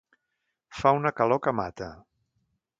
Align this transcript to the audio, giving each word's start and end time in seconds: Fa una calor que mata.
Fa 0.77 0.93
una 1.01 1.13
calor 1.21 1.43
que 1.45 1.55
mata. 1.61 1.93